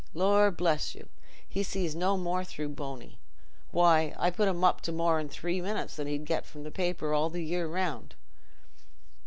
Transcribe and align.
Lor' 0.15 0.49
bless 0.49 0.95
you, 0.95 1.09
he 1.47 1.61
sees 1.61 1.93
no 1.95 2.17
more 2.17 2.43
through 2.43 2.69
Bony!... 2.69 3.19
why, 3.69 4.15
I 4.17 4.31
put 4.31 4.47
him 4.47 4.63
up 4.63 4.81
to 4.81 4.91
more 4.91 5.19
in 5.19 5.29
three 5.29 5.61
minutes 5.61 5.95
than 5.95 6.07
he 6.07 6.17
gets 6.17 6.49
from's 6.49 6.73
paper 6.73 7.13
all 7.13 7.29
the 7.29 7.43
year 7.45 7.67
round. 7.67 8.15